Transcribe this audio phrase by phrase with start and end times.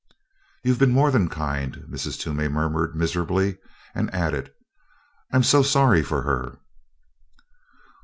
[0.63, 2.19] "You've been more than kind," Mrs.
[2.19, 3.59] Toomey murmured miserably,
[3.93, 4.51] and added,
[5.31, 6.57] "I'm so sorry for her."